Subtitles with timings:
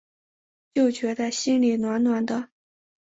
[0.73, 2.49] 就觉得心里暖暖的